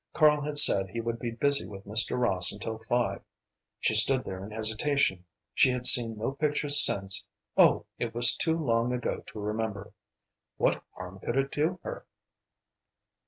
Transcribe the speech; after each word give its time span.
Karl 0.13 0.41
had 0.41 0.57
said 0.57 0.87
he 0.89 0.99
would 0.99 1.19
be 1.19 1.29
busy 1.29 1.67
with 1.67 1.85
Mr. 1.85 2.19
Ross 2.19 2.51
until 2.51 2.79
five. 2.79 3.21
She 3.79 3.93
stood 3.93 4.23
there 4.23 4.43
in 4.43 4.49
hesitation. 4.49 5.25
She 5.53 5.69
had 5.69 5.85
seen 5.85 6.17
no 6.17 6.31
pictures 6.31 6.83
since 6.83 7.27
oh 7.55 7.85
it 7.99 8.11
was 8.15 8.35
too 8.35 8.57
long 8.57 8.91
ago 8.93 9.23
to 9.27 9.39
remember. 9.39 9.93
What 10.57 10.81
harm 10.95 11.19
could 11.19 11.37
it 11.37 11.51
do 11.51 11.79
her? 11.83 12.07